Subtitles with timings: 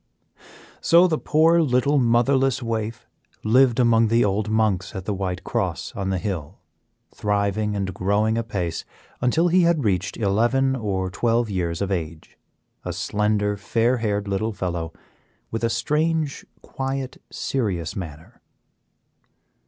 [0.81, 3.05] So the poor, little, motherless waif
[3.43, 6.57] lived among the old monks at the White Cross on the hill,
[7.13, 8.83] thriving and growing apace
[9.21, 12.35] until he had reached eleven or twelve years of age;
[12.83, 14.91] a slender, fair haired little fellow,
[15.51, 18.41] with a strange, quiet serious manner.